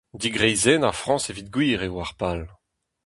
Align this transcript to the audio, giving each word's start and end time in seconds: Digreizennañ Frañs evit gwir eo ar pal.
Digreizennañ 0.21 0.95
Frañs 1.01 1.25
evit 1.31 1.49
gwir 1.55 1.81
eo 1.87 1.95
ar 2.03 2.11
pal. 2.19 2.39